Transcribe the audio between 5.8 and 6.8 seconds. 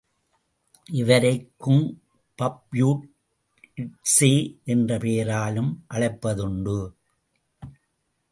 அழைப்பது உண்டு.